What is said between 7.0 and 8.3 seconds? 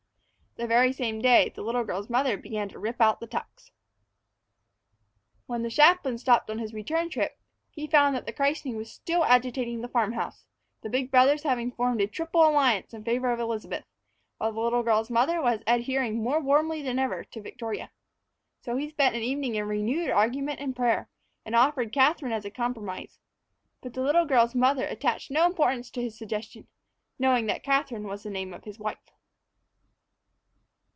trip, he found that